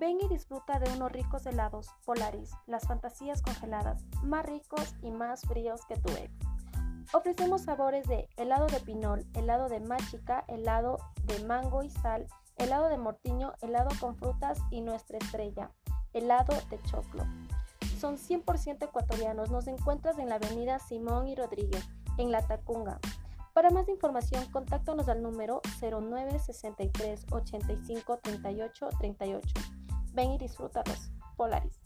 y 0.00 0.28
disfruta 0.28 0.78
de 0.78 0.90
unos 0.92 1.10
ricos 1.10 1.44
helados 1.46 1.88
Polaris, 2.04 2.52
las 2.66 2.86
fantasías 2.86 3.42
congeladas, 3.42 4.04
más 4.22 4.46
ricos 4.46 4.94
y 5.02 5.10
más 5.10 5.42
fríos 5.42 5.84
que 5.86 5.96
tu 5.96 6.12
ex. 6.12 6.32
Ofrecemos 7.12 7.62
sabores 7.62 8.06
de 8.06 8.28
helado 8.36 8.66
de 8.68 8.78
pinol, 8.78 9.26
helado 9.34 9.68
de 9.68 9.80
máchica, 9.80 10.44
helado 10.46 10.98
de 11.24 11.44
mango 11.44 11.82
y 11.82 11.90
sal, 11.90 12.28
helado 12.58 12.88
de 12.88 12.96
mortiño, 12.96 13.54
helado 13.60 13.90
con 13.98 14.14
frutas 14.14 14.60
y 14.70 14.82
nuestra 14.82 15.18
estrella, 15.18 15.72
helado 16.12 16.54
de 16.70 16.80
choclo. 16.82 17.24
Son 17.98 18.18
100% 18.18 18.84
ecuatorianos. 18.84 19.50
Nos 19.50 19.66
encuentras 19.66 20.18
en 20.18 20.28
la 20.28 20.36
avenida 20.36 20.78
Simón 20.78 21.26
y 21.26 21.34
Rodríguez, 21.34 21.84
en 22.18 22.30
La 22.30 22.46
Tacunga. 22.46 23.00
Para 23.52 23.70
más 23.70 23.88
información, 23.88 24.46
contáctanos 24.52 25.08
al 25.08 25.22
número 25.22 25.60
0963 25.80 27.26
85 27.32 28.18
38 28.22 28.88
38. 29.00 29.77
Ven 30.18 30.32
y 30.32 30.38
disfrútalos. 30.38 31.12
Polaris. 31.36 31.80